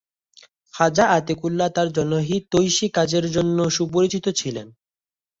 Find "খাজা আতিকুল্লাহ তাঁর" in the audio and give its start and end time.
0.73-1.87